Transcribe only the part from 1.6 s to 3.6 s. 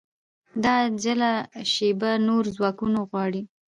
شېبه نور ځواکونه غواړي